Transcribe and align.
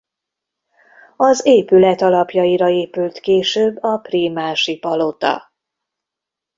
Az 1.17 1.45
épület 1.45 2.01
alapjaira 2.01 2.69
épült 2.69 3.19
később 3.19 3.77
a 3.81 3.97
prímási 3.97 4.77
palota. 4.79 5.53